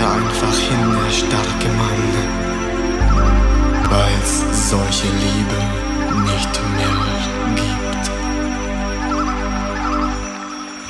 Er 0.00 0.12
einfach 0.12 0.58
hin, 0.68 0.92
der 0.92 1.10
starke 1.10 1.68
Mann, 1.80 2.04
weil's 3.90 4.68
solche 4.70 5.08
Liebe 5.24 5.58
nicht 6.30 6.54
mehr 6.76 6.98
gibt. 7.54 8.10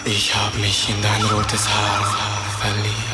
Ich 0.05 0.35
hab 0.35 0.57
mich 0.59 0.89
in 0.89 1.01
dein 1.03 1.23
rotes 1.33 1.69
Haar 1.69 2.05
verliebt. 2.61 3.06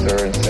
third 0.00 0.49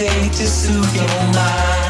music 0.00 0.32
to 0.32 0.46
soothe 0.46 0.96
your 0.96 1.06
mind. 1.34 1.89